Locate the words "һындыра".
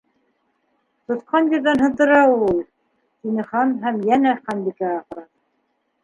1.83-2.21